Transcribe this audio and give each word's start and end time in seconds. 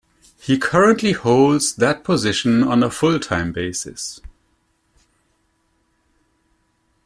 He 0.41 0.57
currently 0.57 1.11
holds 1.11 1.75
that 1.75 2.03
position 2.03 2.63
on 2.63 2.81
a 2.81 2.89
full-time 2.89 3.51
basis. 3.51 4.19